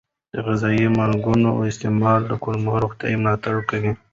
[0.33, 3.91] د غذایي ماکملونو استعمال د کولمو روغتیا ملاتړ کوي.